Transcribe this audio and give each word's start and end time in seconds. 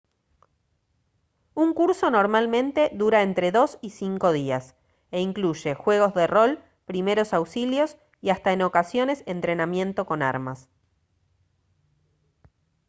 un 1.53 1.75
curso 1.75 2.09
normalmente 2.09 2.89
dura 2.91 3.21
entre 3.21 3.51
2 3.51 3.77
y 3.83 3.91
5 3.91 4.31
días 4.31 4.75
e 5.11 5.21
incluye 5.21 5.75
juegos 5.75 6.15
de 6.15 6.25
rol 6.25 6.59
primeros 6.87 7.33
auxilios 7.35 7.97
y 8.19 8.31
hasta 8.31 8.51
en 8.51 8.63
ocasiones 8.63 9.21
entrenamiento 9.27 10.07
con 10.07 10.23
armas 10.23 10.69